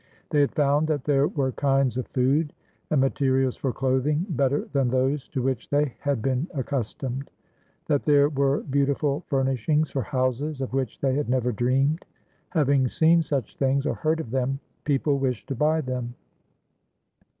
They 0.31 0.41
had 0.41 0.51
found 0.55 0.87
that 0.87 1.03
there 1.03 1.27
were 1.27 1.51
kinds 1.51 1.95
of 1.95 2.07
food 2.07 2.53
and 2.89 2.99
materials 2.99 3.55
for 3.55 3.71
clothing 3.71 4.25
better 4.29 4.65
than 4.73 4.89
those 4.89 5.27
to 5.27 5.43
which 5.43 5.69
they 5.69 5.93
had 5.99 6.23
been 6.23 6.47
accustomed; 6.55 7.29
that 7.85 8.01
there 8.05 8.27
were 8.29 8.61
beau 8.63 8.85
tiful 8.87 9.21
furnishings 9.27 9.91
for 9.91 10.01
houses 10.01 10.59
of 10.59 10.73
which 10.73 10.99
they 11.01 11.13
had 11.13 11.29
never 11.29 11.51
dreamed. 11.51 12.03
Having 12.49 12.87
seen 12.87 13.21
such 13.21 13.57
things 13.57 13.85
or 13.85 13.93
heard 13.93 14.19
of 14.19 14.31
them, 14.31 14.59
people 14.85 15.19
wished 15.19 15.45
to 15.49 15.55
buy 15.55 15.81
them. 15.81 16.15